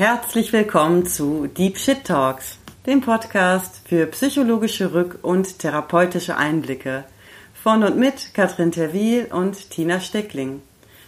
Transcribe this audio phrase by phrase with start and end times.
[0.00, 7.04] Herzlich willkommen zu Deep Shit Talks, dem Podcast für psychologische Rück- und therapeutische Einblicke
[7.52, 10.62] von und mit Katrin Terwil und Tina Steckling.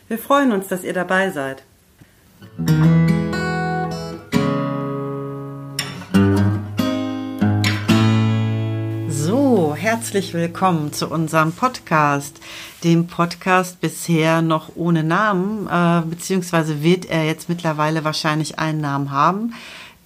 [0.08, 1.62] Wir freuen uns, dass ihr dabei seid.
[9.92, 12.40] Herzlich willkommen zu unserem Podcast,
[12.82, 19.10] dem Podcast bisher noch ohne Namen, äh, beziehungsweise wird er jetzt mittlerweile wahrscheinlich einen Namen
[19.10, 19.52] haben,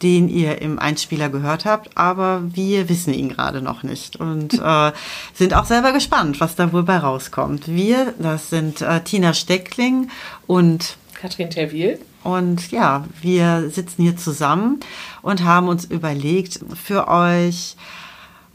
[0.02, 4.90] den ihr im Einspieler gehört habt, aber wir wissen ihn gerade noch nicht und äh,
[5.34, 7.68] sind auch selber gespannt, was da wohl bei rauskommt.
[7.68, 10.08] Wir, das sind äh, Tina Steckling
[10.48, 12.00] und Katrin Terwil.
[12.24, 14.80] Und ja, wir sitzen hier zusammen
[15.22, 17.76] und haben uns überlegt, für euch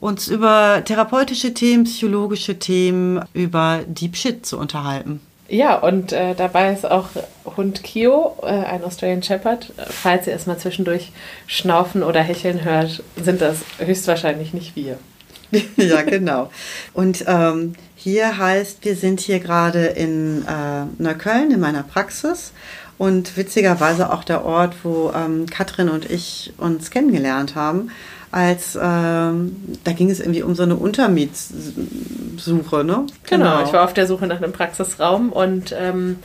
[0.02, 5.22] uns über therapeutische Themen, psychologische Themen, über Deep Shit zu unterhalten.
[5.48, 7.10] Ja, und äh, dabei ist auch
[7.58, 9.72] Hund Kio, äh, ein Australian Shepherd.
[9.78, 11.12] Falls ihr erstmal zwischendurch
[11.46, 14.98] schnaufen oder hecheln hört, sind das höchstwahrscheinlich nicht wir.
[15.76, 16.50] ja, genau.
[16.94, 22.54] Und ähm, hier heißt, wir sind hier gerade in äh, Neukölln in meiner Praxis
[22.98, 27.92] und witzigerweise auch der Ort, wo ähm, Katrin und ich uns kennengelernt haben
[28.32, 32.84] als ähm, da ging es irgendwie um so eine Untermietssuche, ne?
[32.84, 33.06] Genau.
[33.28, 36.18] genau, ich war auf der Suche nach einem Praxisraum und ähm,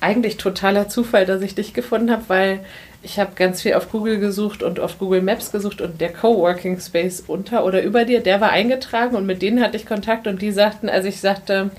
[0.00, 2.60] eigentlich totaler Zufall, dass ich dich gefunden habe, weil
[3.04, 6.78] ich habe ganz viel auf Google gesucht und auf Google Maps gesucht und der Coworking
[6.78, 10.40] Space unter oder über dir, der war eingetragen und mit denen hatte ich Kontakt und
[10.40, 11.70] die sagten, also ich sagte,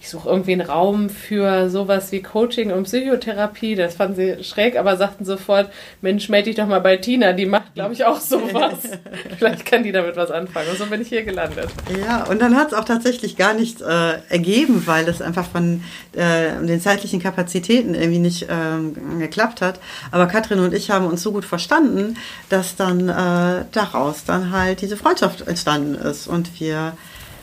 [0.00, 4.76] ich suche irgendwie einen Raum für sowas wie Coaching und Psychotherapie, das fanden sie schräg,
[4.76, 8.20] aber sagten sofort, Mensch, melde dich doch mal bei Tina, die macht, glaube ich, auch
[8.20, 8.74] sowas.
[9.38, 11.68] Vielleicht kann die damit was anfangen und so bin ich hier gelandet.
[12.04, 15.84] Ja, und dann hat es auch tatsächlich gar nichts äh, ergeben, weil es einfach von
[16.14, 19.78] äh, den zeitlichen Kapazitäten irgendwie nicht äh, geklappt hat,
[20.10, 22.16] aber Katrin und ich haben uns so gut verstanden,
[22.48, 26.94] dass dann äh, daraus dann halt diese Freundschaft entstanden ist und wir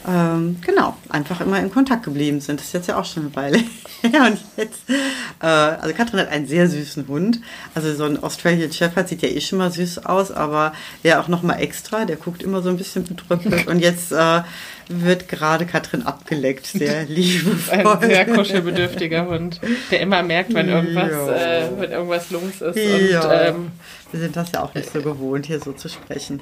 [0.08, 2.60] ähm, genau, einfach immer in Kontakt geblieben sind.
[2.60, 3.60] Das ist jetzt ja auch schon eine Weile.
[4.12, 4.90] ja, und jetzt,
[5.42, 7.40] äh, also Katrin hat einen sehr süßen Hund.
[7.76, 10.74] Also so ein Australian Shepherd sieht ja eh schon mal süß aus, aber
[11.04, 13.68] der auch nochmal extra, der guckt immer so ein bisschen bedrückt.
[13.68, 14.42] Und jetzt äh,
[14.92, 17.88] wird gerade Katrin abgeleckt, sehr liebevoll.
[17.88, 22.64] Ein sehr kuschelbedürftiger Hund, der immer merkt, wenn irgendwas, äh, wenn irgendwas los ist.
[22.64, 22.76] Und,
[23.32, 23.72] ähm,
[24.12, 26.42] Wir sind das ja auch nicht so gewohnt, hier so zu sprechen.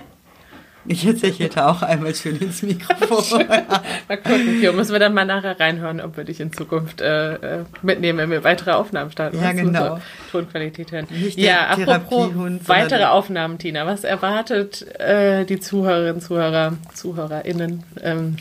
[0.86, 3.46] Ich erzählte auch einmal schön ins Mikrofon.
[4.08, 7.34] mal gucken, hier müssen wir dann mal nachher reinhören, ob wir dich in Zukunft äh,
[7.34, 9.42] äh mitnehmen, wenn wir weitere Aufnahmen starten.
[9.42, 10.00] Ja, genau.
[10.32, 11.08] Tonqualität hören.
[11.36, 12.32] ja, apropos
[12.66, 13.86] weitere Aufnahmen, Tina.
[13.86, 18.38] Was erwartet äh, die Zuhörerinnen, Zuhörer, ZuhörerInnen ähm,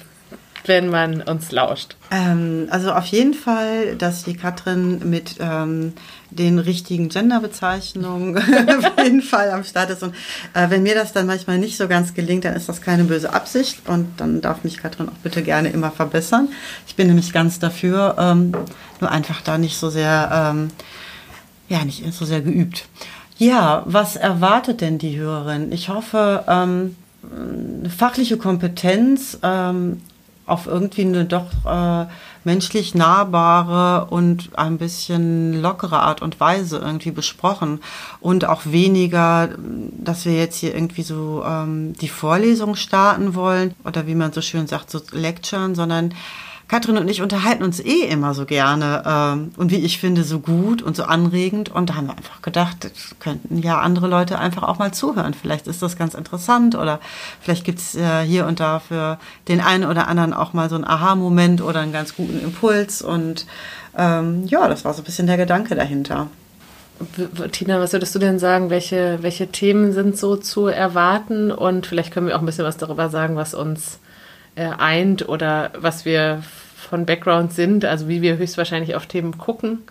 [0.65, 1.97] wenn man uns lauscht?
[2.11, 5.93] Ähm, also auf jeden Fall, dass die Katrin mit ähm,
[6.31, 10.03] den richtigen Genderbezeichnungen auf jeden Fall am Start ist.
[10.03, 10.15] Und
[10.55, 13.33] äh, wenn mir das dann manchmal nicht so ganz gelingt, dann ist das keine böse
[13.33, 16.49] Absicht und dann darf mich Katrin auch bitte gerne immer verbessern.
[16.87, 18.53] Ich bin nämlich ganz dafür, ähm,
[19.01, 20.71] nur einfach da nicht so sehr, ähm,
[21.69, 22.87] ja, nicht so sehr geübt.
[23.39, 25.71] Ja, was erwartet denn die Hörerin?
[25.71, 26.97] Ich hoffe, ähm,
[27.89, 30.01] fachliche Kompetenz, ähm,
[30.49, 32.07] auf irgendwie eine doch äh,
[32.45, 37.81] menschlich nahbare und ein bisschen lockere Art und Weise irgendwie besprochen.
[38.21, 39.51] Und auch weniger,
[39.93, 44.41] dass wir jetzt hier irgendwie so ähm, die Vorlesung starten wollen oder wie man so
[44.41, 46.15] schön sagt, so Lecturen, sondern
[46.69, 50.39] Katrin und ich unterhalten uns eh immer so gerne ähm, und wie ich finde, so
[50.39, 51.71] gut und so anregend.
[51.71, 52.91] Und da haben wir einfach gedacht,
[53.21, 55.33] könnten ja andere Leute einfach auch mal zuhören.
[55.33, 57.01] Vielleicht ist das ganz interessant oder
[57.41, 59.19] vielleicht gibt es äh, hier und da für
[59.49, 63.01] den einen oder anderen auch mal so einen Aha-Moment oder einen ganz guten Impuls.
[63.01, 63.47] Und
[63.97, 66.29] ähm, ja, das war so ein bisschen der Gedanke dahinter.
[67.53, 68.69] Tina, was würdest du denn sagen?
[68.69, 71.51] Welche, welche Themen sind so zu erwarten?
[71.51, 74.01] Und vielleicht können wir auch ein bisschen was darüber sagen, was uns
[74.59, 76.43] äh, eint oder was wir
[76.77, 79.85] von Background sind, also wie wir höchstwahrscheinlich auf Themen gucken.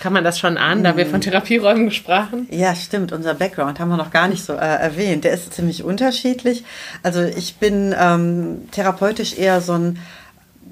[0.00, 2.48] Kann man das schon ahnen, da wir von Therapieräumen gesprochen?
[2.50, 3.12] Ja, stimmt.
[3.12, 5.24] Unser Background haben wir noch gar nicht so äh, erwähnt.
[5.24, 6.64] Der ist ziemlich unterschiedlich.
[7.02, 9.98] Also ich bin ähm, therapeutisch eher so ein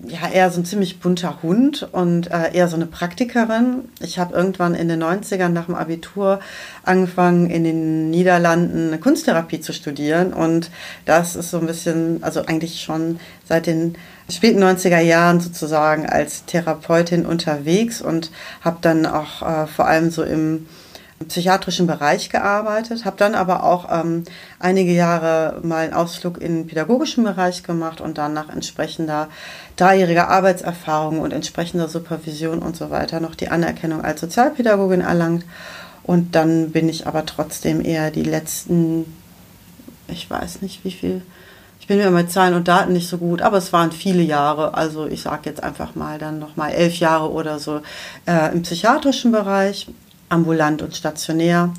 [0.07, 3.89] ja, eher so ein ziemlich bunter Hund und äh, eher so eine Praktikerin.
[4.01, 6.41] Ich habe irgendwann in den 90ern nach dem Abitur
[6.85, 10.33] angefangen, in den Niederlanden eine Kunsttherapie zu studieren.
[10.33, 10.71] Und
[11.05, 13.97] das ist so ein bisschen, also eigentlich schon seit den
[14.31, 18.31] späten 90er Jahren sozusagen als Therapeutin unterwegs und
[18.61, 20.67] habe dann auch äh, vor allem so im
[21.27, 24.25] psychiatrischen Bereich gearbeitet, habe dann aber auch ähm,
[24.61, 29.29] einige Jahre mal einen Ausflug in den pädagogischen Bereich gemacht und dann nach entsprechender
[29.77, 35.45] dreijähriger Arbeitserfahrung und entsprechender Supervision und so weiter noch die Anerkennung als Sozialpädagogin erlangt
[36.05, 39.05] Und dann bin ich aber trotzdem eher die letzten,
[40.07, 41.23] ich weiß nicht wie viel,
[41.81, 44.75] ich bin mir mit Zahlen und Daten nicht so gut, aber es waren viele Jahre.
[44.75, 47.81] Also ich sage jetzt einfach mal dann nochmal elf Jahre oder so
[48.27, 49.89] äh, im psychiatrischen Bereich,
[50.29, 51.73] ambulant und stationär.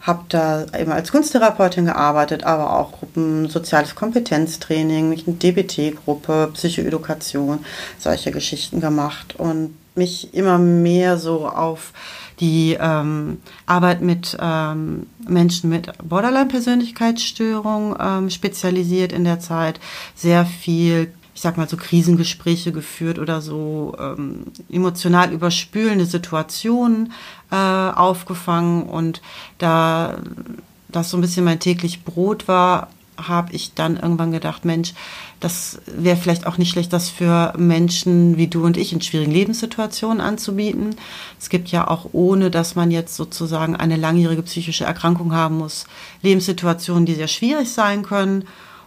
[0.00, 7.64] Habe da eben als Kunsttherapeutin gearbeitet, aber auch Gruppen, soziales Kompetenztraining, DBT-Gruppe, Psychoedukation,
[7.98, 11.92] solche Geschichten gemacht und mich immer mehr so auf
[12.40, 19.78] die ähm, Arbeit mit ähm, Menschen mit Borderline-Persönlichkeitsstörung ähm, spezialisiert in der Zeit,
[20.16, 27.12] sehr viel ich sag mal so Krisengespräche geführt oder so ähm, emotional überspülende Situationen
[27.50, 29.20] äh, aufgefangen und
[29.58, 30.18] da
[30.88, 34.94] das so ein bisschen mein täglich Brot war, habe ich dann irgendwann gedacht, Mensch,
[35.40, 39.32] das wäre vielleicht auch nicht schlecht, das für Menschen wie du und ich in schwierigen
[39.32, 40.96] Lebenssituationen anzubieten.
[41.38, 45.86] Es gibt ja auch, ohne dass man jetzt sozusagen eine langjährige psychische Erkrankung haben muss,
[46.22, 48.46] Lebenssituationen, die sehr schwierig sein können.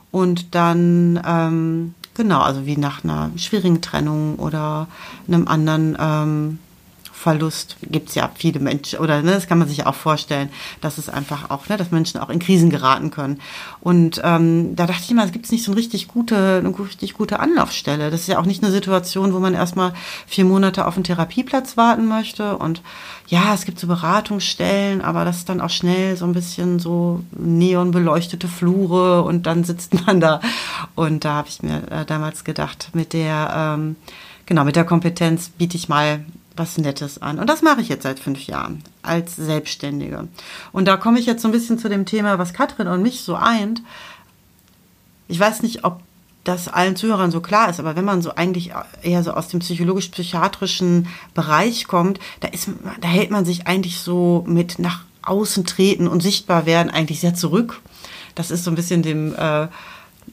[0.09, 4.87] Und dann ähm, Genau, also wie nach einer schwierigen Trennung oder
[5.27, 6.59] einem anderen ähm,
[7.17, 10.49] Verlust gibt es ja viele Menschen, oder ne, das kann man sich auch vorstellen,
[10.81, 13.41] dass es einfach auch, ne, dass Menschen auch in Krisen geraten können.
[13.81, 17.15] Und ähm, da dachte ich mal, es gibt nicht so eine richtig gute, eine richtig
[17.15, 18.11] gute Anlaufstelle.
[18.11, 19.93] Das ist ja auch nicht eine Situation, wo man erstmal
[20.27, 22.55] vier Monate auf einen Therapieplatz warten möchte.
[22.55, 22.83] Und
[23.25, 27.23] ja, es gibt so Beratungsstellen, aber das ist dann auch schnell so ein bisschen so
[27.31, 30.39] neonbeleuchtete Flure und dann sitzt man da.
[30.93, 33.95] Und da habe ich mir äh, damals gedacht, mit der ähm,
[34.45, 36.23] genau, mit der Kompetenz biete ich mal
[36.57, 37.39] was Nettes an.
[37.39, 40.27] Und das mache ich jetzt seit fünf Jahren als Selbstständige.
[40.71, 43.21] Und da komme ich jetzt so ein bisschen zu dem Thema, was Katrin und mich
[43.21, 43.81] so eint.
[45.27, 46.01] Ich weiß nicht, ob
[46.43, 48.71] das allen Zuhörern so klar ist, aber wenn man so eigentlich
[49.01, 52.69] eher so aus dem psychologisch-psychiatrischen Bereich kommt, da ist,
[53.01, 57.33] da hält man sich eigentlich so mit nach außen treten und sichtbar werden eigentlich sehr
[57.33, 57.81] zurück.
[58.35, 59.67] Das ist so ein bisschen dem äh,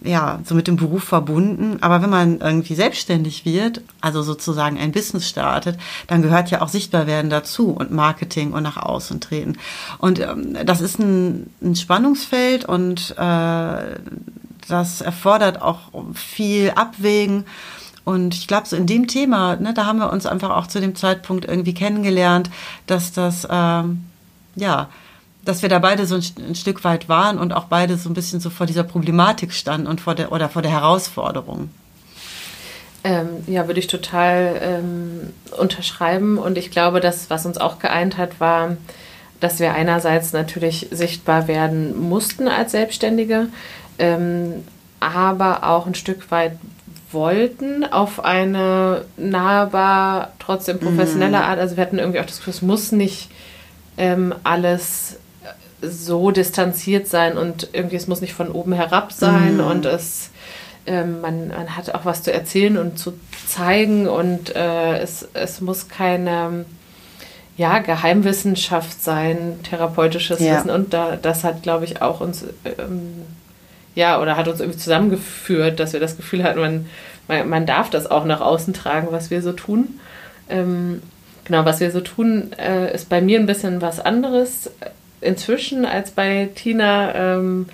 [0.05, 1.79] ja, so mit dem Beruf verbunden.
[1.81, 6.69] Aber wenn man irgendwie selbstständig wird, also sozusagen ein Business startet, dann gehört ja auch
[6.69, 9.56] Sichtbarwerden dazu und Marketing und nach außen treten.
[9.99, 13.99] Und ähm, das ist ein, ein Spannungsfeld und äh,
[14.69, 15.81] das erfordert auch
[16.15, 17.45] viel Abwägen.
[18.05, 20.81] Und ich glaube, so in dem Thema, ne, da haben wir uns einfach auch zu
[20.81, 22.51] dem Zeitpunkt irgendwie kennengelernt,
[22.87, 24.05] dass das, ähm,
[24.55, 24.89] ja,
[25.44, 28.14] dass wir da beide so ein, ein, Stück weit waren und auch beide so ein
[28.14, 31.70] bisschen so vor dieser Problematik standen und vor der oder vor der Herausforderung.
[33.05, 36.38] Ähm, ja, würde ich total ähm, unterschreiben.
[36.38, 38.76] Und ich glaube, das, was uns auch geeint hat, war,
[39.41, 43.49] dass wir einerseits natürlich sichtbar werden mussten als Selbstständige,
[43.99, 44.64] ähm,
[45.00, 46.52] aber auch ein Stück weit
[47.11, 51.44] wollten auf eine nahbar, trotzdem professionelle mhm.
[51.44, 51.58] Art.
[51.58, 53.31] Also wir hatten irgendwie auch das Gefühl, es muss nicht
[53.99, 55.19] ähm, alles
[55.89, 59.67] so distanziert sein und irgendwie es muss nicht von oben herab sein mhm.
[59.67, 60.31] und es
[60.87, 63.15] ähm, man, man hat auch was zu erzählen und zu
[63.49, 66.67] zeigen und äh, es, es muss keine
[67.57, 70.57] ja, Geheimwissenschaft sein, therapeutisches ja.
[70.57, 73.23] Wissen und da, das hat, glaube ich, auch uns ähm,
[73.95, 76.87] ja, oder hat uns irgendwie zusammengeführt, dass wir das Gefühl hatten, man,
[77.29, 80.01] man, man darf das auch nach außen tragen, was wir so tun.
[80.49, 81.01] Ähm,
[81.45, 84.71] genau, was wir so tun, äh, ist bei mir ein bisschen was anderes
[85.25, 87.67] inzwischen als bei Tina ähm,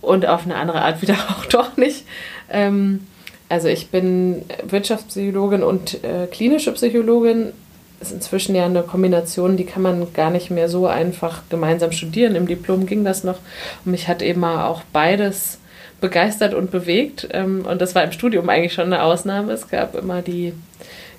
[0.00, 2.04] und auf eine andere Art wieder auch doch nicht.
[2.50, 3.06] Ähm,
[3.48, 7.52] also ich bin Wirtschaftspsychologin und äh, klinische Psychologin.
[8.00, 12.34] Ist inzwischen ja eine Kombination, die kann man gar nicht mehr so einfach gemeinsam studieren.
[12.34, 13.38] Im Diplom ging das noch.
[13.84, 15.58] Und mich hat eben auch beides
[16.00, 17.28] begeistert und bewegt.
[17.32, 19.52] Ähm, und das war im Studium eigentlich schon eine Ausnahme.
[19.52, 20.54] Es gab immer die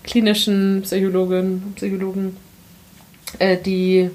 [0.03, 2.37] klinischen Psychologinnen und Psychologen,
[3.39, 4.09] äh, die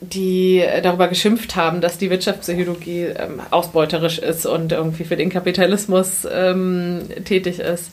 [0.00, 6.26] die darüber geschimpft haben, dass die Wirtschaftspsychologie ähm, ausbeuterisch ist und irgendwie für den Kapitalismus
[6.30, 7.90] ähm, tätig ist.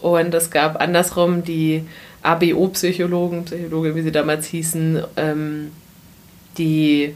[0.00, 1.84] Und es gab andersrum die
[2.22, 5.72] ABO-Psychologen, Psychologe, wie sie damals hießen, ähm,
[6.56, 7.14] die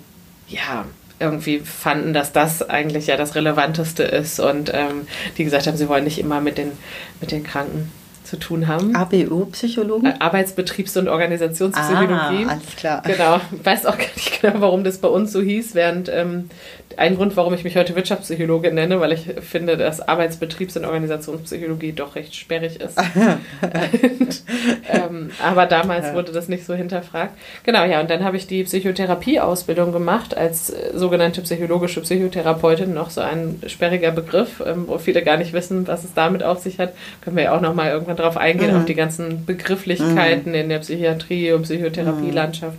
[0.49, 0.85] ja
[1.21, 5.07] irgendwie fanden, dass das eigentlich ja das Relevanteste ist und ähm,
[5.39, 6.73] die gesagt haben, sie wollen nicht immer mit den,
[7.21, 7.91] mit den Kranken
[8.25, 8.97] zu tun haben.
[8.97, 10.07] ABO-Psychologen?
[10.07, 12.47] Äh, Arbeitsbetriebs- und Organisationspsychologie.
[12.47, 13.03] Ah, alles klar.
[13.05, 13.41] Genau.
[13.53, 16.51] Ich weiß auch gar nicht genau, warum das bei uns so hieß, während ähm,
[16.97, 21.93] ein Grund, warum ich mich heute Wirtschaftspsychologe nenne, weil ich finde, dass Arbeitsbetriebs- und Organisationspsychologie
[21.93, 22.99] doch recht sperrig ist.
[22.99, 24.43] und,
[24.91, 26.15] ähm, aber damals ja.
[26.15, 27.35] wurde das nicht so hinterfragt.
[27.65, 33.11] Genau, ja, und dann habe ich die Psychotherapie-Ausbildung gemacht als äh, sogenannte psychologische Psychotherapeutin, noch
[33.11, 36.79] so ein sperriger Begriff, ähm, wo viele gar nicht wissen, was es damit auf sich
[36.79, 36.95] hat.
[37.23, 38.79] Können wir ja auch nochmal irgendwann drauf eingehen, mhm.
[38.79, 40.59] auf die ganzen Begrifflichkeiten mhm.
[40.59, 42.79] in der Psychiatrie und Psychotherapielandschaft.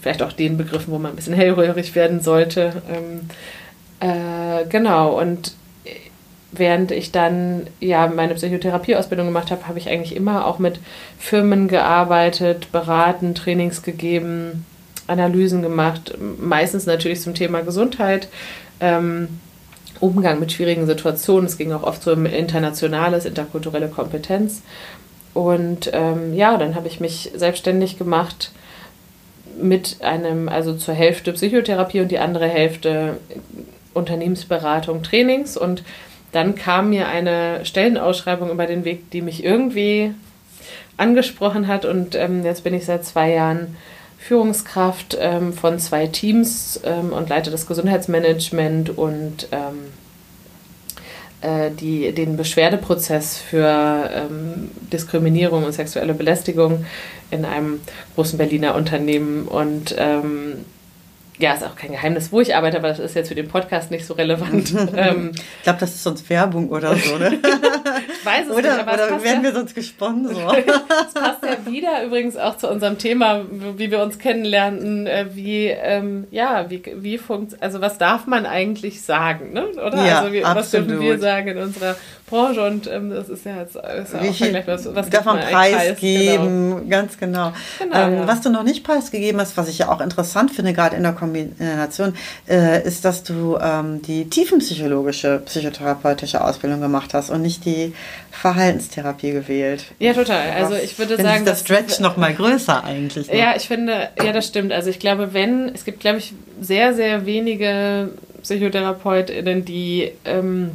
[0.00, 2.82] vielleicht auch den Begriffen, wo man ein bisschen hellhörig werden sollte.
[2.88, 3.28] Ähm,
[4.00, 5.54] äh, genau, und
[6.52, 10.80] während ich dann ja meine Psychotherapieausbildung gemacht habe, habe ich eigentlich immer auch mit
[11.18, 14.66] Firmen gearbeitet, beraten, Trainings gegeben,
[15.06, 18.28] Analysen gemacht, meistens natürlich zum Thema Gesundheit.
[18.80, 19.28] Ähm,
[20.00, 21.46] Umgang mit schwierigen Situationen.
[21.46, 24.62] Es ging auch oft so um internationales, interkulturelle Kompetenz.
[25.34, 28.50] Und ähm, ja, dann habe ich mich selbstständig gemacht
[29.60, 33.18] mit einem, also zur Hälfte Psychotherapie und die andere Hälfte
[33.94, 35.56] Unternehmensberatung, Trainings.
[35.56, 35.82] Und
[36.32, 40.14] dann kam mir eine Stellenausschreibung über den Weg, die mich irgendwie
[40.96, 41.84] angesprochen hat.
[41.84, 43.76] Und ähm, jetzt bin ich seit zwei Jahren
[44.30, 49.86] Führungskraft ähm, von zwei Teams ähm, und leite das Gesundheitsmanagement und ähm,
[51.40, 56.84] äh, die, den Beschwerdeprozess für ähm, Diskriminierung und sexuelle Belästigung
[57.32, 57.80] in einem
[58.14, 59.48] großen Berliner Unternehmen.
[59.48, 60.64] Und ähm,
[61.40, 63.90] ja, ist auch kein Geheimnis, wo ich arbeite, aber das ist jetzt für den Podcast
[63.90, 64.74] nicht so relevant.
[64.96, 67.38] ähm, ich glaube, das ist sonst Werbung oder so, ne?
[67.38, 70.64] ich weiß es oder, nicht, aber Oder werden ja, wir sonst gesponsert?
[70.88, 75.66] das passt ja wieder übrigens auch zu unserem Thema, wie wir uns kennenlernten, äh, wie,
[75.68, 79.66] ähm, ja, wie, wie funktioniert, also was darf man eigentlich sagen, ne?
[79.68, 80.04] Oder?
[80.04, 81.96] Ja, also wie, was dürfen wir sagen in unserer
[82.30, 85.40] Branche und ähm, das ist ja jetzt ist ja auch gleich was, was darf man
[85.40, 86.88] preisgeben, genau.
[86.88, 87.52] ganz genau.
[87.78, 88.26] genau ähm, ja.
[88.28, 91.12] Was du noch nicht preisgegeben hast, was ich ja auch interessant finde, gerade in der
[91.12, 92.14] Kombination,
[92.48, 97.92] äh, ist, dass du ähm, die tiefenpsychologische psychotherapeutische Ausbildung gemacht hast und nicht die
[98.30, 99.86] Verhaltenstherapie gewählt.
[99.98, 100.50] Ja, total.
[100.52, 103.28] Also ich würde finde sagen, das Stretch noch mal größer eigentlich.
[103.28, 103.34] Noch.
[103.34, 104.72] Ja, ich finde, ja, das stimmt.
[104.72, 108.10] Also ich glaube, wenn es gibt, glaube ich, sehr sehr wenige
[108.42, 110.72] PsychotherapeutInnen, die ähm,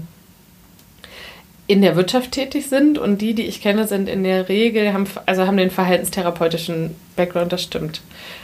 [1.68, 5.08] in der Wirtschaft tätig sind und die, die ich kenne, sind in der Regel, haben,
[5.26, 8.02] also haben den verhaltenstherapeutischen Background, das stimmt.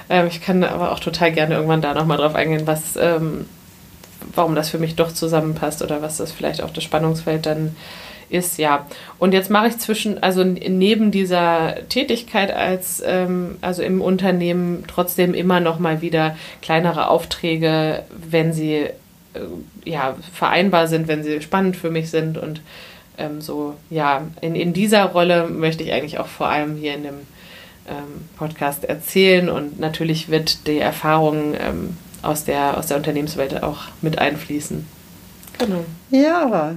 [0.10, 3.46] Ähm, ich kann aber auch total gerne irgendwann da nochmal drauf eingehen, was, ähm,
[4.34, 7.76] warum das für mich doch zusammenpasst oder was das vielleicht auch das Spannungsfeld dann
[8.32, 8.88] ist, ja.
[9.20, 15.34] Und jetzt mache ich zwischen, also neben dieser Tätigkeit als, ähm, also im Unternehmen trotzdem
[15.34, 18.90] immer noch mal wieder kleinere Aufträge, wenn sie äh,
[19.86, 22.62] ja vereinbar sind, wenn sie spannend für mich sind und
[23.22, 27.04] ähm, so, ja, in, in dieser Rolle möchte ich eigentlich auch vor allem hier in
[27.04, 27.16] dem
[27.88, 33.84] ähm, Podcast erzählen und natürlich wird die Erfahrung ähm, aus, der, aus der Unternehmenswelt auch
[34.02, 34.86] mit einfließen.
[35.58, 35.86] Genau.
[36.10, 36.76] Ja,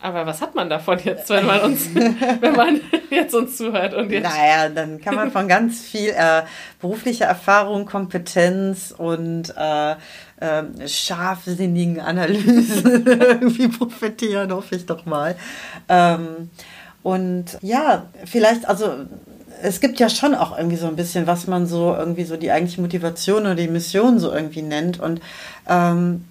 [0.00, 4.10] aber was hat man davon jetzt, wenn man uns, wenn man jetzt uns zuhört und
[4.10, 4.24] jetzt?
[4.24, 6.42] Naja, dann kann man von ganz viel äh,
[6.80, 15.34] beruflicher Erfahrung, Kompetenz und äh, äh, scharfsinnigen Analysen irgendwie profitieren, hoffe ich doch mal.
[15.88, 16.50] Ähm,
[17.02, 19.06] und ja, vielleicht, also
[19.62, 22.50] es gibt ja schon auch irgendwie so ein bisschen, was man so irgendwie so die
[22.50, 25.00] eigentliche Motivation oder die Mission so irgendwie nennt.
[25.00, 25.20] Und
[25.68, 26.24] ähm,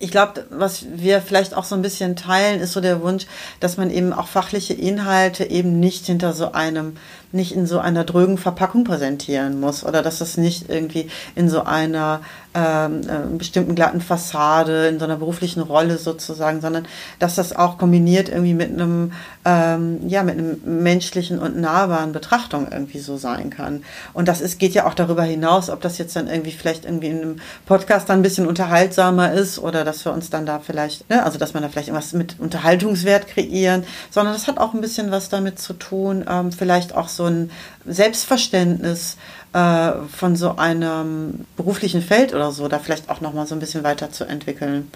[0.00, 3.26] ich glaube, was wir vielleicht auch so ein bisschen teilen, ist so der Wunsch,
[3.60, 6.96] dass man eben auch fachliche Inhalte eben nicht hinter so einem
[7.32, 11.62] nicht in so einer drögen Verpackung präsentieren muss oder dass das nicht irgendwie in so
[11.62, 12.20] einer
[12.52, 16.86] ähm, äh, bestimmten glatten Fassade, in so einer beruflichen Rolle sozusagen, sondern
[17.20, 19.12] dass das auch kombiniert irgendwie mit einem,
[19.44, 23.84] ähm, ja, mit einem menschlichen und nahbaren Betrachtung irgendwie so sein kann.
[24.12, 27.08] Und das ist, geht ja auch darüber hinaus, ob das jetzt dann irgendwie vielleicht irgendwie
[27.08, 31.08] in einem Podcast dann ein bisschen unterhaltsamer ist oder dass wir uns dann da vielleicht,
[31.08, 34.80] ne, also dass man da vielleicht irgendwas mit Unterhaltungswert kreieren, sondern das hat auch ein
[34.80, 37.50] bisschen was damit zu tun, ähm, vielleicht auch so so ein
[37.86, 39.18] Selbstverständnis
[39.52, 43.60] äh, von so einem beruflichen Feld oder so, da vielleicht auch noch mal so ein
[43.60, 44.90] bisschen weiterzuentwickeln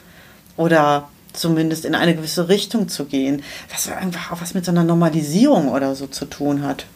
[0.57, 4.85] oder zumindest in eine gewisse Richtung zu gehen, was einfach auch was mit so einer
[4.85, 6.87] Normalisierung oder so zu tun hat.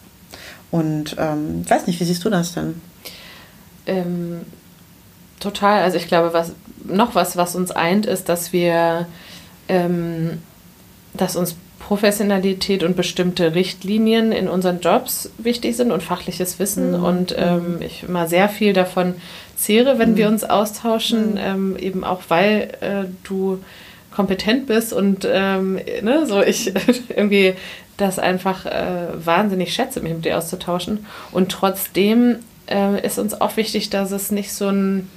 [0.70, 2.80] Und ähm, ich weiß nicht, wie siehst du das denn?
[3.86, 4.40] Ähm,
[5.40, 5.82] total.
[5.82, 6.52] Also ich glaube, was
[6.84, 9.06] noch was, was uns eint, ist, dass wir,
[9.68, 10.40] ähm,
[11.14, 16.98] dass uns Professionalität und bestimmte Richtlinien in unseren Jobs wichtig sind und fachliches Wissen.
[16.98, 17.04] Mhm.
[17.04, 19.14] Und ähm, ich immer sehr viel davon
[19.56, 20.16] zehre, wenn mhm.
[20.16, 21.38] wir uns austauschen, mhm.
[21.40, 23.60] ähm, eben auch weil äh, du
[24.14, 26.72] kompetent bist und ähm, ne, so ich
[27.08, 27.54] irgendwie
[27.96, 31.06] das einfach äh, wahnsinnig schätze, mich mit dir auszutauschen.
[31.30, 32.36] Und trotzdem
[32.68, 35.10] äh, ist uns auch wichtig, dass es nicht so ein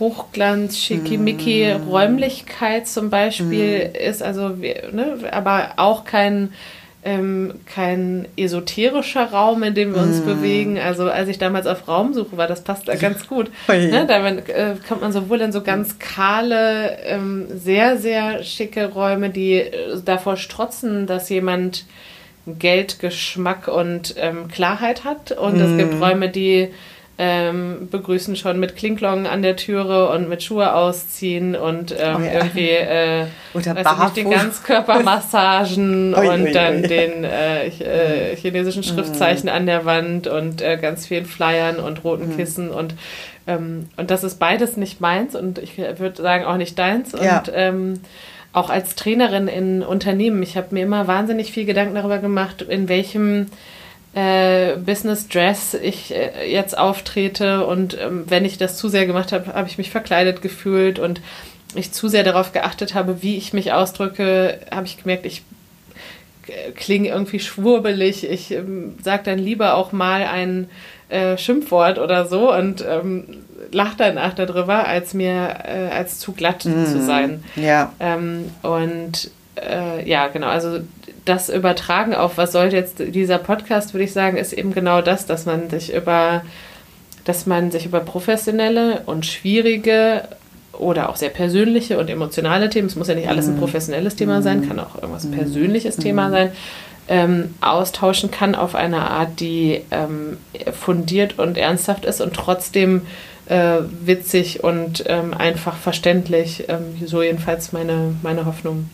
[0.00, 1.88] Hochglanz, schickimicki mm.
[1.88, 3.96] Räumlichkeit zum Beispiel mm.
[3.96, 6.52] ist, also ne, aber auch kein
[7.02, 10.26] ähm, kein esoterischer Raum, in dem wir uns mm.
[10.26, 10.78] bewegen.
[10.78, 13.50] Also als ich damals auf Raumsuche war, das passt da ganz gut.
[13.68, 19.30] Ne, da äh, kommt man sowohl in so ganz kahle, ähm, sehr, sehr schicke Räume,
[19.30, 21.86] die äh, davor strotzen, dass jemand
[22.46, 25.32] Geld, Geschmack und ähm, Klarheit hat.
[25.32, 26.68] Und es gibt Räume, die
[27.22, 32.24] ähm, begrüßen schon mit Klinklongen an der Türe und mit Schuhe ausziehen und ähm, oh
[32.24, 32.32] ja.
[32.32, 36.88] irgendwie äh, Oder nicht, den Ganzkörpermassagen ui, und ui, dann ui.
[36.88, 39.54] den äh, äh, chinesischen Schriftzeichen mm.
[39.54, 42.36] an der Wand und äh, ganz vielen Flyern und roten mm.
[42.38, 42.94] Kissen und
[43.46, 47.40] ähm, und das ist beides nicht meins und ich würde sagen auch nicht deins ja.
[47.40, 48.00] und ähm,
[48.54, 52.88] auch als Trainerin in Unternehmen, ich habe mir immer wahnsinnig viel Gedanken darüber gemacht, in
[52.88, 53.48] welchem
[54.12, 59.32] äh, Business Dress ich äh, jetzt auftrete und ähm, wenn ich das zu sehr gemacht
[59.32, 61.20] habe, habe ich mich verkleidet gefühlt und
[61.76, 65.42] ich zu sehr darauf geachtet habe, wie ich mich ausdrücke, habe ich gemerkt, ich
[66.48, 68.28] äh, klinge irgendwie schwurbelig.
[68.28, 70.68] Ich ähm, sage dann lieber auch mal ein
[71.08, 76.32] äh, Schimpfwort oder so und ähm, lache dann auch darüber, als mir äh, als zu
[76.32, 77.44] glatt mm, zu sein.
[77.54, 77.92] Ja.
[78.00, 79.30] Ähm, und
[80.06, 80.80] ja, genau, also
[81.24, 85.26] das Übertragen auf, was soll jetzt dieser Podcast, würde ich sagen, ist eben genau das,
[85.26, 86.42] dass man sich über,
[87.24, 90.22] dass man sich über professionelle und schwierige
[90.72, 93.60] oder auch sehr persönliche und emotionale Themen, es muss ja nicht alles ein mhm.
[93.60, 95.32] professionelles Thema sein, kann auch irgendwas mhm.
[95.32, 96.32] persönliches Thema mhm.
[96.32, 96.52] sein,
[97.08, 100.38] ähm, austauschen kann auf eine Art, die ähm,
[100.72, 103.02] fundiert und ernsthaft ist und trotzdem
[103.46, 106.64] äh, witzig und ähm, einfach verständlich.
[106.68, 108.88] Ähm, so jedenfalls meine, meine Hoffnung.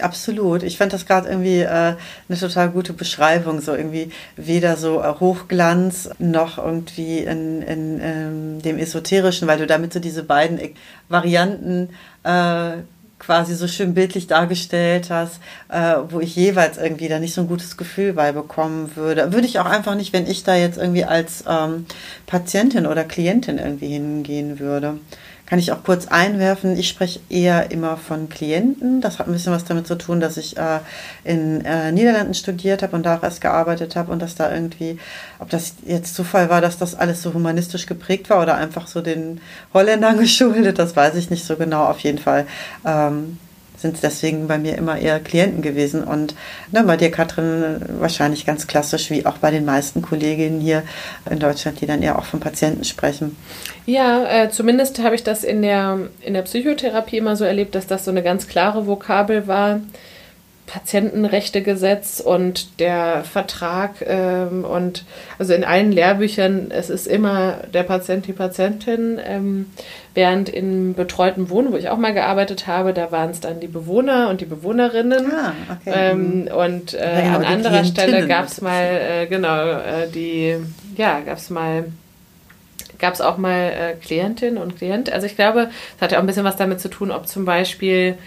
[0.00, 0.62] Absolut.
[0.62, 1.94] Ich fand das gerade irgendwie äh,
[2.28, 3.60] eine total gute Beschreibung.
[3.60, 9.58] So irgendwie weder so äh, Hochglanz noch irgendwie in, in, in, ähm, dem Esoterischen, weil
[9.58, 10.60] du damit so diese beiden
[11.08, 11.90] Varianten
[12.22, 12.78] äh,
[13.18, 17.48] quasi so schön bildlich dargestellt hast, äh, wo ich jeweils irgendwie da nicht so ein
[17.48, 19.32] gutes Gefühl bei bekommen würde.
[19.32, 21.86] Würde ich auch einfach nicht, wenn ich da jetzt irgendwie als ähm,
[22.26, 24.98] Patientin oder Klientin irgendwie hingehen würde
[25.48, 26.76] kann ich auch kurz einwerfen.
[26.76, 29.00] Ich spreche eher immer von Klienten.
[29.00, 30.80] Das hat ein bisschen was damit zu tun, dass ich äh,
[31.24, 34.98] in äh, Niederlanden studiert habe und da auch erst gearbeitet habe und dass da irgendwie,
[35.38, 39.00] ob das jetzt Zufall war, dass das alles so humanistisch geprägt war oder einfach so
[39.00, 39.40] den
[39.72, 41.84] Holländern geschuldet, das weiß ich nicht so genau.
[41.86, 42.46] Auf jeden Fall
[42.84, 43.38] ähm,
[43.78, 46.04] sind es deswegen bei mir immer eher Klienten gewesen.
[46.04, 46.34] Und
[46.72, 50.82] ne, bei dir, Katrin, wahrscheinlich ganz klassisch, wie auch bei den meisten Kolleginnen hier
[51.30, 53.36] in Deutschland, die dann eher auch von Patienten sprechen.
[53.86, 57.86] Ja, äh, zumindest habe ich das in der, in der Psychotherapie immer so erlebt, dass
[57.86, 59.80] das so eine ganz klare Vokabel war.
[60.68, 65.04] Patientenrechtegesetz und der Vertrag ähm, und
[65.38, 69.70] also in allen Lehrbüchern, es ist immer der Patient, die Patientin, ähm,
[70.12, 73.66] während im betreuten Wohnen, wo ich auch mal gearbeitet habe, da waren es dann die
[73.66, 75.92] Bewohner und die Bewohnerinnen ah, okay.
[75.94, 76.48] ähm, mhm.
[76.48, 80.56] und äh, ja, an anderer Stelle gab es mal, äh, genau, äh, die,
[80.96, 81.84] ja, gab es mal
[82.98, 85.10] gab es auch mal äh, Klientin und Klient.
[85.12, 87.44] Also ich glaube, es hat ja auch ein bisschen was damit zu tun, ob zum
[87.44, 88.18] Beispiel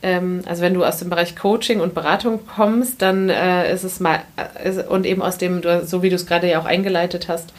[0.00, 4.20] also wenn du aus dem Bereich Coaching und Beratung kommst, dann äh, ist es mal,
[4.62, 7.52] äh, und eben aus dem, so wie du es gerade ja auch eingeleitet hast,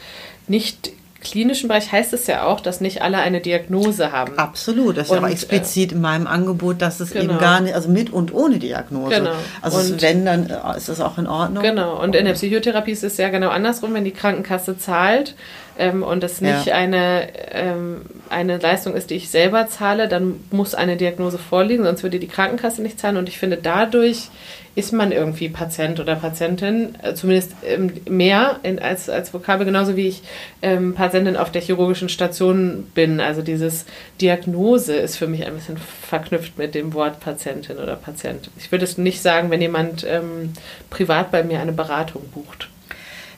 [0.48, 4.38] nicht klinischen Bereich heißt es ja auch, dass nicht alle eine Diagnose haben.
[4.38, 7.24] Absolut, das ist und, ja auch explizit äh, in meinem Angebot, dass es genau.
[7.24, 9.16] eben gar nicht, also mit und ohne Diagnose.
[9.16, 9.32] Genau.
[9.60, 11.62] Also und, wenn, dann äh, ist das auch in Ordnung.
[11.62, 15.34] Genau, und in der Psychotherapie ist es ja genau andersrum, wenn die Krankenkasse zahlt,
[15.80, 16.74] ähm, und es nicht ja.
[16.74, 22.02] eine, ähm, eine Leistung ist, die ich selber zahle, dann muss eine Diagnose vorliegen, sonst
[22.02, 23.16] würde die Krankenkasse nicht zahlen.
[23.16, 24.28] Und ich finde, dadurch
[24.74, 29.96] ist man irgendwie Patient oder Patientin, äh, zumindest ähm, mehr in, als, als Vokabel, genauso
[29.96, 30.22] wie ich
[30.62, 33.20] ähm, Patientin auf der chirurgischen Station bin.
[33.20, 33.86] Also dieses
[34.20, 38.50] Diagnose ist für mich ein bisschen verknüpft mit dem Wort Patientin oder Patient.
[38.58, 40.52] Ich würde es nicht sagen, wenn jemand ähm,
[40.90, 42.69] privat bei mir eine Beratung bucht.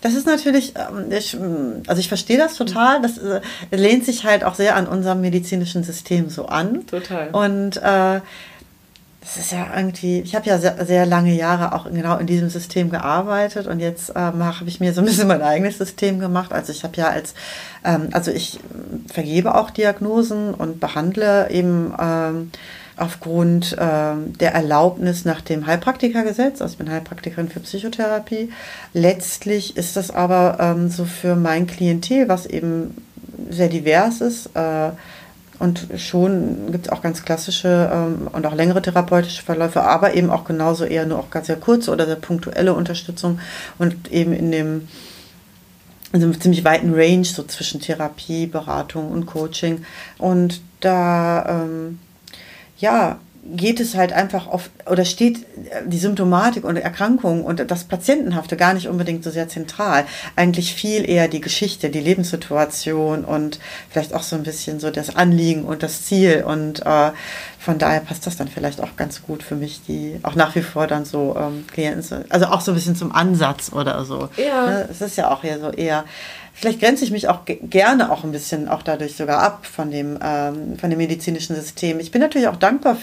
[0.03, 3.01] Das ist natürlich, ähm, also ich verstehe das total.
[3.01, 6.87] Das äh, lehnt sich halt auch sehr an unserem medizinischen System so an.
[6.87, 7.31] Total.
[7.31, 8.21] Und äh,
[9.23, 12.51] das ist ja irgendwie, ich habe ja sehr, sehr, lange Jahre auch genau in diesem
[12.51, 16.53] System gearbeitet und jetzt ähm, habe ich mir so ein bisschen mein eigenes System gemacht.
[16.53, 17.35] Also ich habe ja als,
[17.85, 18.59] ähm, also ich
[19.07, 22.51] vergebe auch Diagnosen und behandle eben ähm,
[22.97, 26.61] aufgrund ähm, der Erlaubnis nach dem Heilpraktikergesetz.
[26.61, 28.51] Also ich bin Heilpraktikerin für Psychotherapie.
[28.93, 32.95] Letztlich ist das aber ähm, so für mein Klientel, was eben
[33.51, 34.51] sehr divers ist.
[34.55, 34.91] Äh,
[35.59, 40.29] und schon gibt es auch ganz klassische ähm, und auch längere therapeutische Verläufe, aber eben
[40.31, 43.39] auch genauso eher nur auch ganz sehr kurze oder sehr punktuelle Unterstützung
[43.79, 44.89] und eben in dem
[46.13, 49.85] in einem ziemlich weiten Range so zwischen Therapie, Beratung und Coaching.
[50.19, 51.99] Und da ähm,
[52.83, 55.47] ja, geht es halt einfach auf, oder steht
[55.87, 60.05] die Symptomatik und Erkrankung und das Patientenhafte gar nicht unbedingt so sehr zentral.
[60.37, 63.59] Eigentlich viel eher die Geschichte, die Lebenssituation und
[63.91, 66.45] vielleicht auch so ein bisschen so das Anliegen und das Ziel.
[66.47, 67.11] Und äh,
[67.59, 70.63] von daher passt das dann vielleicht auch ganz gut für mich, die auch nach wie
[70.63, 74.29] vor dann so ähm, Klienten, also auch so ein bisschen zum Ansatz oder so.
[74.37, 74.67] Ja.
[74.67, 74.89] Ne?
[74.89, 76.05] Es ist ja auch eher so eher
[76.53, 80.19] vielleicht grenze ich mich auch gerne auch ein bisschen auch dadurch sogar ab von dem,
[80.23, 82.01] ähm, von dem medizinischen System.
[82.01, 82.97] Ich bin natürlich auch dankbar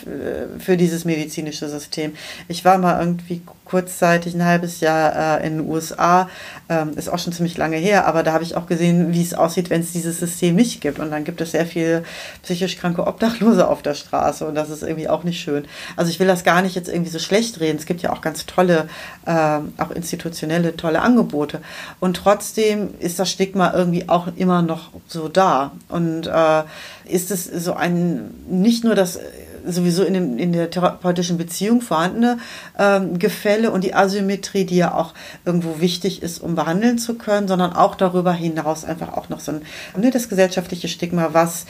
[0.60, 2.14] für dieses medizinische System.
[2.48, 6.28] Ich war mal irgendwie kurzzeitig ein halbes Jahr äh, in den USA,
[6.70, 9.36] ähm, ist auch schon ziemlich lange her, aber da habe ich auch gesehen, wie es
[9.36, 10.98] aussieht, wenn es dieses System nicht gibt.
[11.00, 12.04] Und dann gibt es sehr viele
[12.42, 15.66] psychisch kranke Obdachlose auf der Straße und das ist irgendwie auch nicht schön.
[15.96, 17.78] Also ich will das gar nicht jetzt irgendwie so schlecht reden.
[17.78, 18.90] Es gibt ja auch ganz tolle,
[19.26, 21.62] äh, auch institutionelle, tolle Angebote.
[22.00, 25.72] Und trotzdem ist das Stigma irgendwie auch immer noch so da.
[25.88, 26.64] Und äh,
[27.06, 29.18] ist es so ein, nicht nur das
[29.66, 32.40] sowieso in, dem, in der therapeutischen Beziehung vorhandene
[32.78, 35.14] ähm, Gefälle und die Asymmetrie, die ja auch
[35.46, 39.54] irgendwo wichtig ist, um behandeln zu können, sondern auch darüber hinaus einfach auch noch so
[39.54, 39.62] ein,
[39.96, 41.66] ne, das gesellschaftliche Stigma, was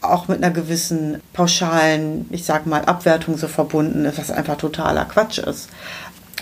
[0.00, 5.04] auch mit einer gewissen pauschalen, ich sag mal, Abwertung so verbunden ist, was einfach totaler
[5.04, 5.68] Quatsch ist.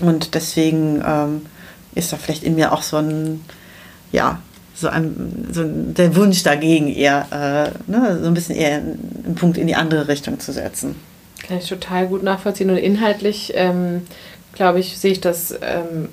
[0.01, 1.47] Und deswegen ähm,
[1.97, 3.45] ist da vielleicht in mir auch so ein,
[4.13, 4.41] ja,
[4.81, 9.59] so ein, so der Wunsch dagegen eher, äh, ne, so ein bisschen eher einen Punkt
[9.59, 10.95] in die andere Richtung zu setzen.
[11.47, 12.71] Kann ich total gut nachvollziehen.
[12.71, 14.03] Und inhaltlich, ähm,
[14.53, 16.09] glaube ich, sehe ich das ähm,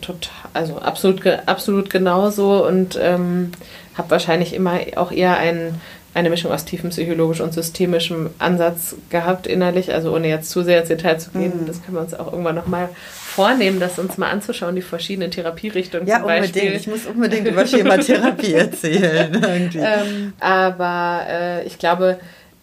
[0.00, 3.52] total, also absolut, absolut genauso und ähm,
[3.94, 5.80] habe wahrscheinlich immer auch eher ein
[6.14, 10.88] eine Mischung aus tiefenpsychologisch und systemischem Ansatz gehabt innerlich, also ohne jetzt zu sehr ins
[10.88, 11.62] Detail zu gehen.
[11.62, 11.66] Mhm.
[11.66, 12.88] Das können wir uns auch irgendwann nochmal
[13.34, 16.62] vornehmen, das uns mal anzuschauen, die verschiedenen Therapierichtungen ja, zum Beispiel.
[16.62, 16.80] unbedingt.
[16.80, 19.70] Ich muss unbedingt über Schematherapie erzählen.
[19.74, 22.18] ähm, aber äh, ich glaube,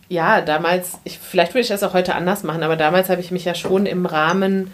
[0.08, 3.32] ja, damals, ich, vielleicht würde ich das auch heute anders machen, aber damals habe ich
[3.32, 4.72] mich ja schon im Rahmen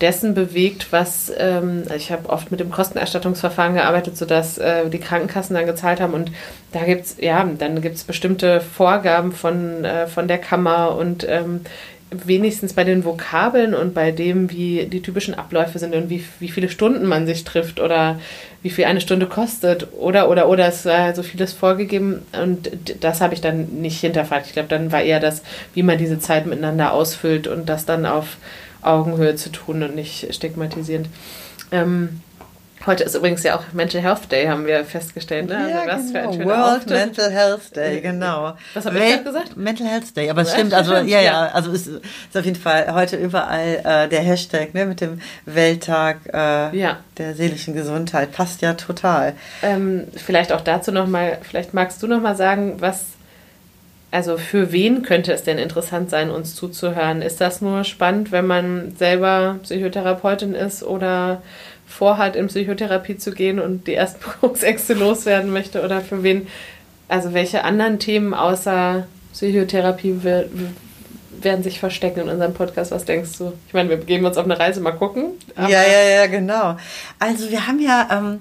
[0.00, 4.98] dessen bewegt, was ähm, also ich habe oft mit dem Kostenerstattungsverfahren gearbeitet, sodass äh, die
[4.98, 6.32] Krankenkassen dann gezahlt haben und
[6.72, 11.26] da gibt es, ja, dann gibt es bestimmte Vorgaben von, äh, von der Kammer und
[11.28, 11.60] ähm,
[12.24, 16.48] wenigstens bei den Vokabeln und bei dem, wie die typischen Abläufe sind und wie, wie
[16.48, 18.18] viele Stunden man sich trifft oder
[18.62, 23.20] wie viel eine Stunde kostet oder oder oder es war so vieles vorgegeben und das
[23.20, 24.46] habe ich dann nicht hinterfragt.
[24.46, 25.42] Ich glaube, dann war eher das,
[25.74, 28.36] wie man diese Zeit miteinander ausfüllt und das dann auf
[28.82, 31.08] Augenhöhe zu tun und nicht stigmatisierend.
[31.72, 32.20] Ähm,
[32.86, 35.48] Heute ist übrigens ja auch Mental Health Day, haben wir festgestellt.
[35.48, 35.70] Ne?
[35.70, 36.44] Ja, also, genau.
[36.44, 36.90] World Auftritt.
[36.90, 38.56] Mental Health Day, genau.
[38.74, 39.56] Was habe ich gesagt?
[39.56, 42.92] Mental Health Day, aber es stimmt, also ja, ja, also ist, ist auf jeden Fall
[42.94, 46.98] heute überall äh, der Hashtag ne, mit dem Welttag äh, ja.
[47.16, 48.32] der seelischen Gesundheit.
[48.32, 49.32] Passt ja total.
[49.62, 53.04] Ähm, vielleicht auch dazu nochmal, vielleicht magst du nochmal sagen, was
[54.10, 57.20] also für wen könnte es denn interessant sein, uns zuzuhören?
[57.20, 61.42] Ist das nur spannend, wenn man selber Psychotherapeutin ist oder
[61.96, 65.82] vorhat, in Psychotherapie zu gehen und die ersten Berufsängste loswerden möchte?
[65.82, 66.46] Oder für wen,
[67.08, 72.90] also welche anderen Themen außer Psychotherapie werden sich verstecken in unserem Podcast?
[72.90, 73.52] Was denkst du?
[73.68, 75.32] Ich meine, wir gehen uns auf eine Reise, mal gucken.
[75.56, 76.76] ja, ja, ja, genau.
[77.18, 78.08] Also wir haben ja...
[78.10, 78.40] Ähm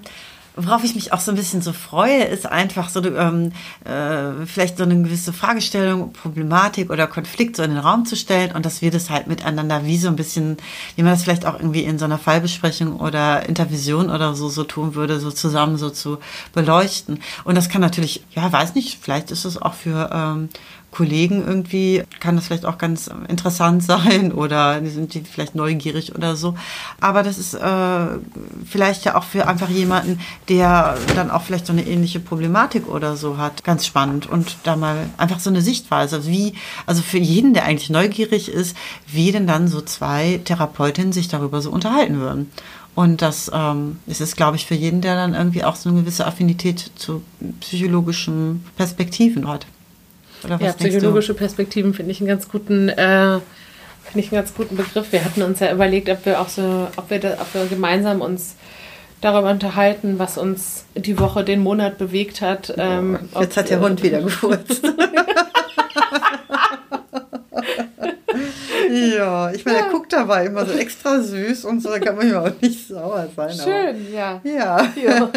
[0.56, 3.52] Worauf ich mich auch so ein bisschen so freue, ist einfach so ähm,
[3.86, 8.52] äh, vielleicht so eine gewisse Fragestellung, Problematik oder Konflikt so in den Raum zu stellen
[8.52, 10.58] und dass wir das halt miteinander wie so ein bisschen,
[10.96, 14.64] wie man das vielleicht auch irgendwie in so einer Fallbesprechung oder Intervision oder so so
[14.64, 16.20] tun würde, so zusammen so zu
[16.54, 17.20] beleuchten.
[17.46, 20.50] Und das kann natürlich, ja, weiß nicht, vielleicht ist es auch für ähm,
[20.94, 26.36] Kollegen irgendwie kann das vielleicht auch ganz interessant sein oder sind die vielleicht neugierig oder
[26.36, 26.56] so.
[27.02, 28.06] Aber das ist äh,
[28.66, 33.16] vielleicht ja auch für einfach jemanden, der dann auch vielleicht so eine ähnliche Problematik oder
[33.16, 36.54] so hat, ganz spannend und da mal einfach so eine Sichtweise, wie,
[36.86, 38.78] also für jeden, der eigentlich neugierig ist,
[39.08, 42.52] wie denn dann so zwei Therapeutinnen sich darüber so unterhalten würden.
[42.96, 46.02] Und das ähm, ist es, glaube ich, für jeden, der dann irgendwie auch so eine
[46.02, 47.24] gewisse Affinität zu
[47.62, 49.66] psychologischen Perspektiven hat.
[50.44, 53.40] Oder was ja, psychologische Perspektiven finde ich einen ganz guten, äh,
[54.04, 55.12] finde ich einen ganz guten Begriff.
[55.12, 58.22] Wir hatten uns ja überlegt, ob wir auch so, ob wir, da, ob wir gemeinsam
[58.22, 58.56] uns
[59.22, 62.74] darüber unterhalten, was uns die Woche, den Monat bewegt hat.
[62.78, 64.84] Ähm, Jetzt hat der Hund äh, wieder gefurzt.
[69.18, 69.86] ja, ich meine, ja.
[69.86, 72.88] er guckt dabei immer so extra süß und so, da kann man ja auch nicht
[72.88, 73.52] sauer sein.
[73.52, 74.14] Schön, aber.
[74.14, 74.42] ja.
[74.44, 74.88] Ja.
[75.02, 75.30] ja.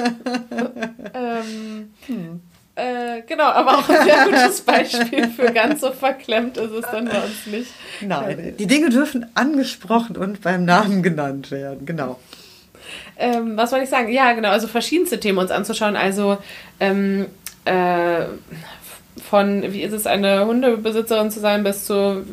[1.14, 2.40] ähm, hm.
[2.76, 7.06] Äh, genau, aber auch ein sehr gutes Beispiel für ganz so verklemmt ist es dann
[7.06, 7.70] bei uns nicht.
[8.02, 12.20] Nein, die Dinge dürfen angesprochen und beim Namen genannt werden, genau.
[13.16, 14.12] Ähm, was soll ich sagen?
[14.12, 15.96] Ja, genau, also verschiedenste Themen uns anzuschauen.
[15.96, 16.36] Also
[16.78, 17.28] ähm,
[17.64, 18.26] äh,
[19.26, 22.26] von wie ist es, eine Hundebesitzerin zu sein, bis zu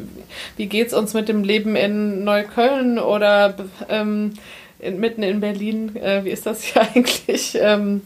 [0.58, 3.56] wie geht es uns mit dem Leben in Neukölln oder
[3.88, 4.34] ähm,
[4.80, 7.58] in, mitten in Berlin, äh, wie ist das hier eigentlich?
[7.60, 8.02] Ähm,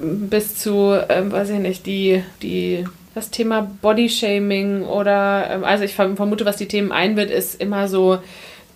[0.00, 5.94] bis zu, ähm, weiß ich nicht, die, die, das Thema Bodyshaming oder, ähm, also ich
[5.94, 8.18] vermute, was die Themen ein wird, ist immer so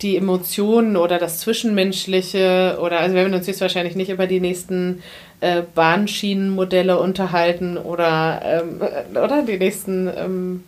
[0.02, 4.40] die Emotionen oder das Zwischenmenschliche oder also wir werden uns jetzt wahrscheinlich nicht über die
[4.40, 5.02] nächsten
[5.40, 8.80] äh, Bahnschienenmodelle unterhalten oder ähm,
[9.12, 10.62] oder die nächsten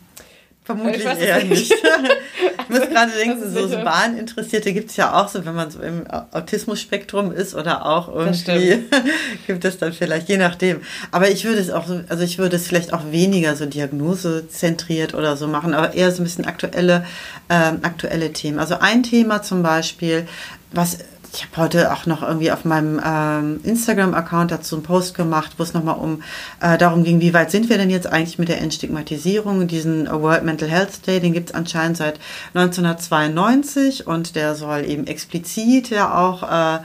[0.68, 1.72] Vermutlich eher nicht.
[1.72, 5.80] ich muss gerade denken, so, so Bahninteressierte gibt es ja auch so, wenn man so
[5.80, 8.84] im Autismus-Spektrum ist oder auch irgendwie
[9.46, 10.82] gibt es dann vielleicht, je nachdem.
[11.10, 15.14] Aber ich würde es auch so, also ich würde es vielleicht auch weniger so diagnosezentriert
[15.14, 17.06] oder so machen, aber eher so ein bisschen aktuelle,
[17.48, 18.58] ähm, aktuelle Themen.
[18.58, 20.28] Also ein Thema zum Beispiel,
[20.70, 20.98] was
[21.38, 25.62] ich habe heute auch noch irgendwie auf meinem ähm, Instagram-Account dazu einen Post gemacht, wo
[25.62, 26.20] es nochmal um
[26.60, 29.68] äh, darum ging, wie weit sind wir denn jetzt eigentlich mit der Entstigmatisierung.
[29.68, 32.18] Diesen World Mental Health Day, den gibt es anscheinend seit
[32.54, 36.80] 1992 und der soll eben explizit ja auch äh,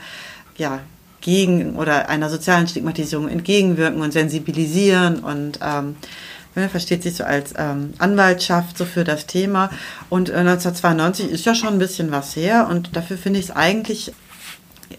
[0.56, 0.78] ja,
[1.20, 5.96] gegen oder einer sozialen Stigmatisierung entgegenwirken und sensibilisieren und ähm,
[6.54, 9.70] ne, versteht sich so als ähm, Anwaltschaft so für das Thema.
[10.10, 13.50] Und äh, 1992 ist ja schon ein bisschen was her und dafür finde ich es
[13.50, 14.12] eigentlich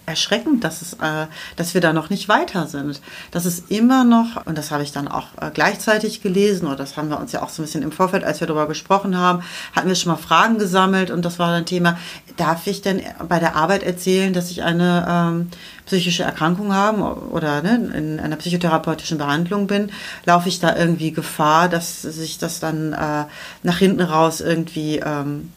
[0.05, 3.01] erschreckend, dass, es, äh, dass wir da noch nicht weiter sind.
[3.31, 6.97] Das ist immer noch, und das habe ich dann auch äh, gleichzeitig gelesen, oder das
[6.97, 9.43] haben wir uns ja auch so ein bisschen im Vorfeld, als wir darüber gesprochen haben,
[9.75, 11.97] hatten wir schon mal Fragen gesammelt und das war ein Thema,
[12.37, 15.49] darf ich denn bei der Arbeit erzählen, dass ich eine ähm,
[15.85, 19.91] psychische Erkrankung habe oder ne, in einer psychotherapeutischen Behandlung bin,
[20.25, 23.25] laufe ich da irgendwie Gefahr, dass sich das dann äh,
[23.63, 25.51] nach hinten raus irgendwie ähm,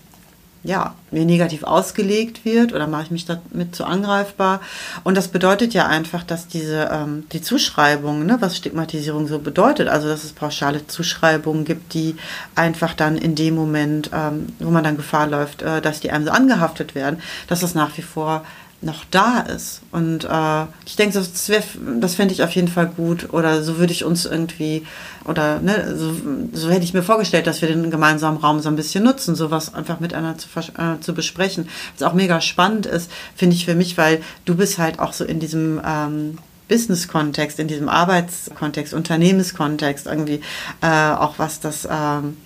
[0.68, 4.60] ja, mir negativ ausgelegt wird oder mache ich mich damit zu angreifbar.
[5.02, 9.88] Und das bedeutet ja einfach, dass diese ähm, die Zuschreibung, ne, was Stigmatisierung so bedeutet,
[9.88, 12.16] also dass es pauschale Zuschreibungen gibt, die
[12.54, 16.26] einfach dann in dem Moment, ähm, wo man dann Gefahr läuft, äh, dass die einem
[16.26, 18.44] so angehaftet werden, dass das nach wie vor
[18.80, 19.80] noch da ist.
[19.90, 21.62] Und äh, ich denke, das, wär,
[22.00, 23.32] das fände ich auf jeden Fall gut.
[23.32, 24.86] Oder so würde ich uns irgendwie,
[25.24, 26.14] oder ne, so,
[26.52, 29.74] so hätte ich mir vorgestellt, dass wir den gemeinsamen Raum so ein bisschen nutzen, sowas
[29.74, 31.68] einfach miteinander zu, äh, zu besprechen.
[31.96, 35.24] Was auch mega spannend ist, finde ich für mich, weil du bist halt auch so
[35.24, 36.38] in diesem ähm,
[36.68, 40.40] Business-Kontext, in diesem Arbeitskontext, Unternehmenskontext irgendwie,
[40.82, 42.36] äh, auch was das ähm,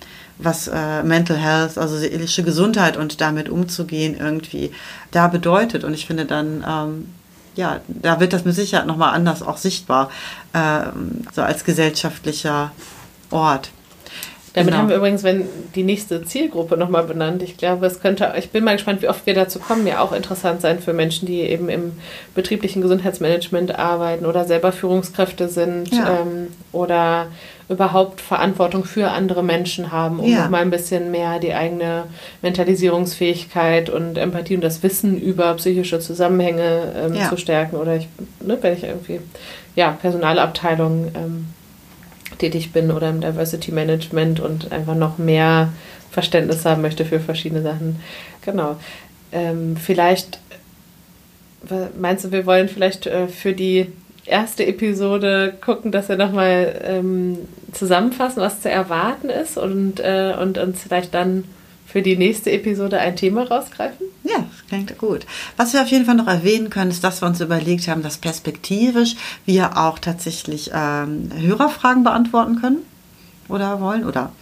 [0.42, 4.72] was äh, Mental Health, also seelische Gesundheit und damit umzugehen irgendwie
[5.10, 5.84] da bedeutet.
[5.84, 7.08] Und ich finde dann, ähm,
[7.54, 10.10] ja, da wird das mit Sicherheit nochmal anders auch sichtbar,
[10.52, 10.84] äh,
[11.32, 12.72] so als gesellschaftlicher
[13.30, 13.70] Ort.
[14.54, 14.82] Damit genau.
[14.82, 17.42] haben wir übrigens, wenn die nächste Zielgruppe nochmal benannt.
[17.42, 20.12] Ich glaube, es könnte, ich bin mal gespannt, wie oft wir dazu kommen, ja auch
[20.12, 21.92] interessant sein für Menschen, die eben im
[22.34, 26.20] betrieblichen Gesundheitsmanagement arbeiten oder selber Führungskräfte sind ja.
[26.20, 27.28] ähm, oder
[27.72, 30.42] überhaupt Verantwortung für andere Menschen haben, um ja.
[30.42, 32.04] nochmal ein bisschen mehr die eigene
[32.42, 37.28] Mentalisierungsfähigkeit und Empathie und das Wissen über psychische Zusammenhänge ähm, ja.
[37.28, 37.76] zu stärken.
[37.76, 38.08] Oder ich,
[38.40, 39.20] ne, wenn ich irgendwie,
[39.74, 41.46] ja, Personalabteilung ähm,
[42.38, 45.70] tätig bin oder im Diversity Management und einfach noch mehr
[46.10, 48.00] Verständnis haben möchte für verschiedene Sachen.
[48.44, 48.76] Genau.
[49.32, 50.38] Ähm, vielleicht,
[51.98, 53.90] meinst du, wir wollen vielleicht äh, für die
[54.32, 57.38] erste Episode gucken, dass wir nochmal ähm,
[57.72, 61.44] zusammenfassen, was zu erwarten ist und, äh, und uns vielleicht dann
[61.86, 64.06] für die nächste Episode ein Thema rausgreifen?
[64.24, 65.26] Ja, klingt gut.
[65.56, 68.16] Was wir auf jeden Fall noch erwähnen können, ist, dass wir uns überlegt haben, dass
[68.16, 69.14] perspektivisch
[69.44, 72.78] wir auch tatsächlich ähm, Hörerfragen beantworten können
[73.48, 74.32] oder wollen oder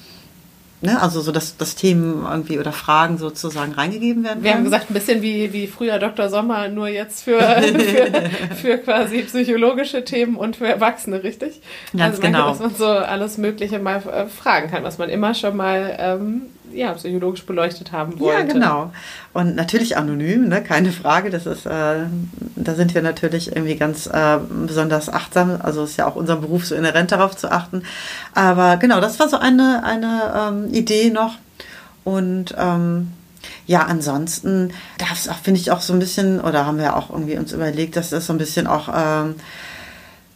[0.80, 4.42] ne, also so, dass, dass Themen irgendwie oder Fragen sozusagen reingegeben werden.
[4.42, 6.28] Wir haben gesagt, ein bisschen wie, wie früher Dr.
[6.28, 11.60] Sommer, nur jetzt für, für, für quasi psychologische Themen und für Erwachsene, richtig?
[11.92, 12.48] Ganz also genau.
[12.48, 16.42] Dass man so alles Mögliche mal äh, fragen kann, was man immer schon mal ähm,
[16.72, 18.38] ja, psychologisch beleuchtet haben wollte.
[18.38, 18.92] Ja, genau.
[19.32, 20.62] Und natürlich anonym, ne?
[20.62, 21.30] keine Frage.
[21.30, 22.06] Das ist, äh,
[22.56, 25.58] da sind wir natürlich irgendwie ganz äh, besonders achtsam.
[25.62, 27.82] Also ist ja auch unser Beruf so inhärent darauf zu achten.
[28.34, 31.36] Aber genau, das war so eine, eine ähm, Idee noch.
[32.04, 33.12] Und ähm,
[33.66, 37.10] ja, ansonsten darf es auch, finde ich, auch so ein bisschen, oder haben wir auch
[37.10, 39.36] irgendwie uns überlegt, dass das so ein bisschen auch ähm,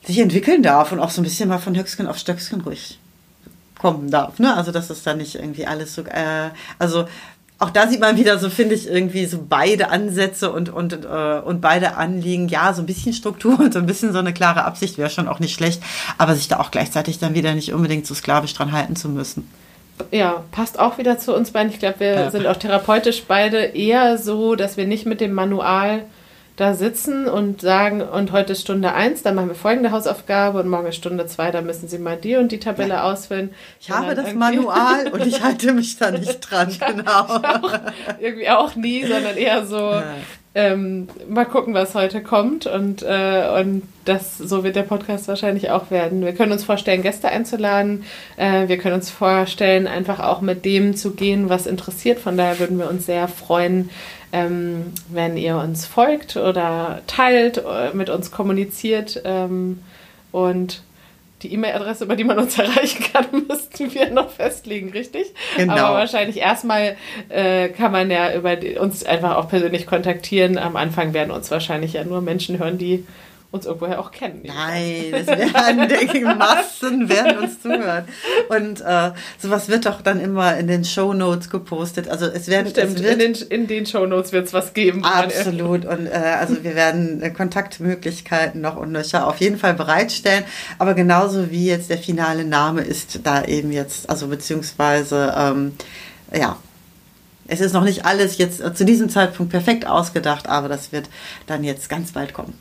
[0.04, 2.98] sich entwickeln darf und auch so ein bisschen mal von Höchstgen auf Stöcksken ruhig
[3.84, 4.38] kommen darf.
[4.38, 4.56] Ne?
[4.56, 7.04] Also dass es da nicht irgendwie alles so, äh, also
[7.58, 11.40] auch da sieht man wieder so, finde ich, irgendwie so beide Ansätze und, und, äh,
[11.44, 12.48] und beide Anliegen.
[12.48, 15.28] Ja, so ein bisschen Struktur und so ein bisschen so eine klare Absicht wäre schon
[15.28, 15.82] auch nicht schlecht,
[16.16, 19.50] aber sich da auch gleichzeitig dann wieder nicht unbedingt so sklavisch dran halten zu müssen.
[20.10, 21.70] Ja, passt auch wieder zu uns beiden.
[21.70, 22.30] Ich glaube, wir ja.
[22.30, 26.06] sind auch therapeutisch beide eher so, dass wir nicht mit dem Manual
[26.56, 30.68] da sitzen und sagen, und heute ist Stunde 1, dann machen wir folgende Hausaufgabe und
[30.68, 33.02] morgen ist Stunde 2, dann müssen Sie mal die und die Tabelle ja.
[33.02, 33.50] ausfüllen.
[33.80, 37.10] Ich habe das Manual und ich halte mich da nicht dran, genau.
[37.10, 37.72] Auch,
[38.20, 40.04] irgendwie auch nie, sondern eher so, ja.
[40.54, 45.70] ähm, mal gucken, was heute kommt und, äh, und das, so wird der Podcast wahrscheinlich
[45.70, 46.24] auch werden.
[46.24, 48.04] Wir können uns vorstellen, Gäste einzuladen.
[48.36, 52.20] Äh, wir können uns vorstellen, einfach auch mit dem zu gehen, was interessiert.
[52.20, 53.90] Von daher würden wir uns sehr freuen,
[54.34, 59.80] ähm, wenn ihr uns folgt oder teilt, äh, mit uns kommuniziert ähm,
[60.32, 60.82] und
[61.42, 65.32] die E-Mail-Adresse, über die man uns erreichen kann, müssten wir noch festlegen, richtig?
[65.56, 65.74] Genau.
[65.74, 66.96] Aber wahrscheinlich erstmal
[67.28, 70.58] äh, kann man ja über die, uns einfach auch persönlich kontaktieren.
[70.58, 73.06] Am Anfang werden uns wahrscheinlich ja nur Menschen hören, die
[73.54, 74.42] uns irgendwoher auch kennen.
[74.44, 78.04] Nein, es werden, Massen werden uns zuhören.
[78.48, 82.08] Und äh, sowas wird doch dann immer in den Show Notes gepostet.
[82.08, 84.74] Also es werden Stimmt, es wird, in, den, in den Show Notes wird es was
[84.74, 85.04] geben.
[85.04, 85.84] Absolut.
[85.84, 90.44] Und äh, also wir werden äh, Kontaktmöglichkeiten noch und nöcher auf jeden Fall bereitstellen.
[90.78, 95.72] Aber genauso wie jetzt der finale Name ist da eben jetzt, also beziehungsweise ähm,
[96.34, 96.56] ja,
[97.46, 101.08] es ist noch nicht alles jetzt zu diesem Zeitpunkt perfekt ausgedacht, aber das wird
[101.46, 102.58] dann jetzt ganz bald kommen.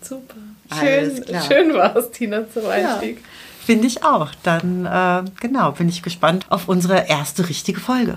[0.00, 0.34] Super.
[0.78, 3.18] Schön, schön war es, Tina, zum Einstieg.
[3.18, 3.24] Ja,
[3.64, 4.30] Finde ich auch.
[4.42, 8.16] Dann, äh, genau, bin ich gespannt auf unsere erste richtige Folge.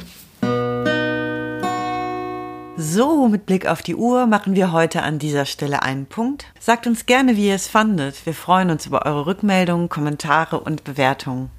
[2.77, 6.45] So, mit Blick auf die Uhr machen wir heute an dieser Stelle einen Punkt.
[6.59, 8.25] Sagt uns gerne, wie ihr es fandet.
[8.25, 11.49] Wir freuen uns über eure Rückmeldungen, Kommentare und Bewertungen.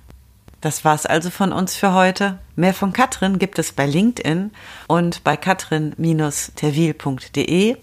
[0.63, 2.39] Das war's also von uns für heute.
[2.57, 4.53] Mehr von Katrin gibt es bei LinkedIn
[4.87, 7.77] und bei katrin-terwil.de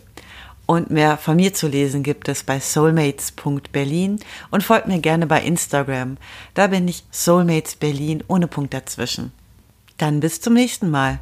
[0.70, 4.20] und mehr von mir zu lesen gibt es bei soulmates.berlin
[4.52, 6.18] und folgt mir gerne bei Instagram.
[6.54, 9.32] Da bin ich Soulmates Berlin ohne Punkt dazwischen.
[9.98, 11.22] Dann bis zum nächsten Mal.